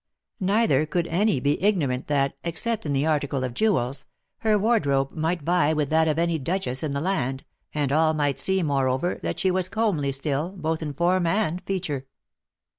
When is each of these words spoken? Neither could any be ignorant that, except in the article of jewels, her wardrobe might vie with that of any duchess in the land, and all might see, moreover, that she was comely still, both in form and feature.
Neither 0.39 0.87
could 0.87 1.05
any 1.05 1.39
be 1.39 1.61
ignorant 1.61 2.07
that, 2.07 2.35
except 2.43 2.87
in 2.87 2.93
the 2.93 3.05
article 3.05 3.43
of 3.43 3.53
jewels, 3.53 4.07
her 4.39 4.57
wardrobe 4.57 5.11
might 5.11 5.43
vie 5.43 5.73
with 5.73 5.91
that 5.91 6.07
of 6.07 6.17
any 6.17 6.39
duchess 6.39 6.81
in 6.81 6.93
the 6.93 6.99
land, 7.01 7.43
and 7.71 7.91
all 7.91 8.15
might 8.15 8.39
see, 8.39 8.63
moreover, 8.63 9.19
that 9.21 9.39
she 9.39 9.51
was 9.51 9.69
comely 9.69 10.11
still, 10.11 10.53
both 10.57 10.81
in 10.81 10.95
form 10.95 11.27
and 11.27 11.61
feature. 11.67 12.07